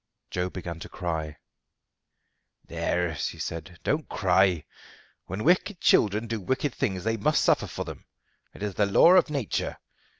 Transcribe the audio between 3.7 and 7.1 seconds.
"don't cry. When wicked children do wicked things